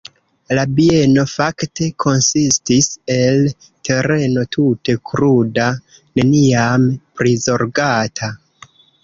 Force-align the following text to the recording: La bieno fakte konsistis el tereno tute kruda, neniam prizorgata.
La 0.59 0.61
bieno 0.77 1.25
fakte 1.33 1.89
konsistis 2.03 2.87
el 3.17 3.45
tereno 3.89 4.47
tute 4.57 4.97
kruda, 5.11 5.69
neniam 6.23 6.89
prizorgata. 7.21 8.33